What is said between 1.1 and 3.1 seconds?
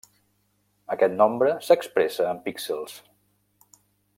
nombre s'expressa en píxels.